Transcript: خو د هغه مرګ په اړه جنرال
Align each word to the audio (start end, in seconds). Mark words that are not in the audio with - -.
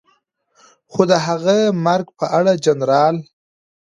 خو 0.91 1.01
د 1.11 1.13
هغه 1.25 1.57
مرګ 1.85 2.07
په 2.19 2.25
اړه 2.37 2.53
جنرال 2.65 3.15